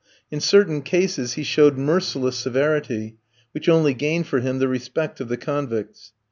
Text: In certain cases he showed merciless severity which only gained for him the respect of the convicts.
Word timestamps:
In 0.31 0.39
certain 0.39 0.81
cases 0.81 1.33
he 1.33 1.43
showed 1.43 1.77
merciless 1.77 2.35
severity 2.35 3.17
which 3.51 3.69
only 3.69 3.93
gained 3.93 4.25
for 4.25 4.39
him 4.39 4.57
the 4.57 4.67
respect 4.67 5.19
of 5.19 5.27
the 5.29 5.37
convicts. 5.37 6.11